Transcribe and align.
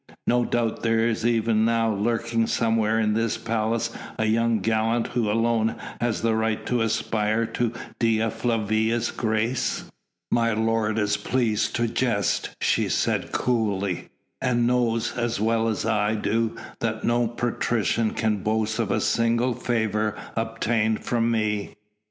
No 0.25 0.43
doubt 0.43 0.81
there 0.81 1.07
is 1.07 1.27
even 1.27 1.63
now 1.63 1.93
lurking 1.93 2.47
somewhere 2.47 2.99
in 2.99 3.13
this 3.13 3.37
palace 3.37 3.91
a 4.17 4.25
young 4.25 4.59
gallant 4.59 5.09
who 5.09 5.29
alone 5.29 5.75
has 5.99 6.23
the 6.23 6.33
right 6.33 6.65
to 6.65 6.81
aspire 6.81 7.45
to 7.45 7.71
Dea 7.99 8.27
Flavia's 8.31 9.11
grace." 9.11 9.83
"My 10.31 10.53
lord 10.53 10.97
is 10.97 11.17
pleased 11.17 11.75
to 11.75 11.87
jest," 11.87 12.55
she 12.59 12.89
said 12.89 13.31
coolly, 13.31 14.09
"and 14.41 14.65
knows 14.65 15.15
as 15.15 15.39
well 15.39 15.67
as 15.67 15.85
I 15.85 16.15
do 16.15 16.55
that 16.79 17.03
no 17.03 17.27
patrician 17.27 18.15
can 18.15 18.37
boast 18.37 18.79
of 18.79 18.89
a 18.89 18.99
single 18.99 19.53
favour 19.53 20.15
obtained 20.35 21.03
from 21.03 21.29
me." 21.29 21.75